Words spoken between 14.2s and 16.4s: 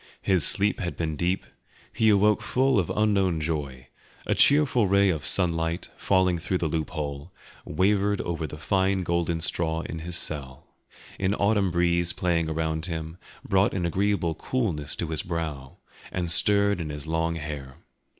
coolness to his brow, and